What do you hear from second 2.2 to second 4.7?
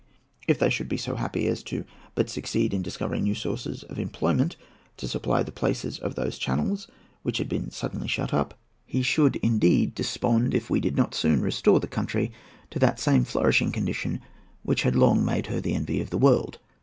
to succeed in discovering new sources of employment